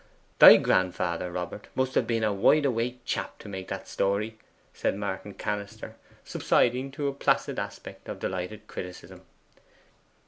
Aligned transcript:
'Thy 0.39 0.57
grandfather, 0.57 1.31
Robert, 1.31 1.67
must 1.75 1.93
have 1.93 2.07
been 2.07 2.23
a 2.23 2.33
wide 2.33 2.65
awake 2.65 3.01
chap 3.05 3.37
to 3.37 3.47
make 3.47 3.67
that 3.67 3.87
story,' 3.87 4.35
said 4.73 4.95
Martin 4.95 5.31
Cannister, 5.35 5.93
subsiding 6.25 6.89
to 6.93 7.07
a 7.07 7.13
placid 7.13 7.59
aspect 7.59 8.09
of 8.09 8.17
delighted 8.19 8.65
criticism. 8.65 9.21